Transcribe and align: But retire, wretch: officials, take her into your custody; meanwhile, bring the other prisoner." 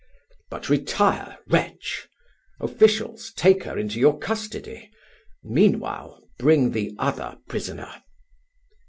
But 0.49 0.67
retire, 0.67 1.37
wretch: 1.47 2.07
officials, 2.59 3.31
take 3.35 3.65
her 3.65 3.77
into 3.77 3.99
your 3.99 4.17
custody; 4.17 4.89
meanwhile, 5.43 6.27
bring 6.39 6.71
the 6.71 6.95
other 6.97 7.37
prisoner." 7.47 8.01